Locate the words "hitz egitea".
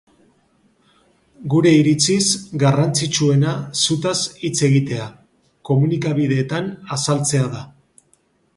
4.41-5.07